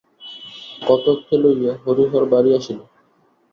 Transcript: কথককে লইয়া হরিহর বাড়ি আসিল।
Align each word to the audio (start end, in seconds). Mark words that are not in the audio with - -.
কথককে 0.81 1.35
লইয়া 1.43 1.73
হরিহর 1.83 2.23
বাড়ি 2.31 2.49
আসিল। 2.57 2.79